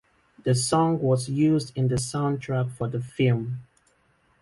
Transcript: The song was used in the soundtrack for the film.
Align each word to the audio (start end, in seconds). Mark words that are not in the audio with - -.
The 0.43 0.55
song 0.55 0.97
was 0.99 1.29
used 1.29 1.73
in 1.77 1.87
the 1.87 1.97
soundtrack 1.97 2.71
for 2.71 2.87
the 2.87 2.99
film. 3.01 3.59